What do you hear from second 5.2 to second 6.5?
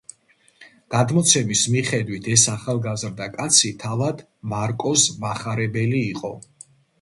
მახარებელი იყო.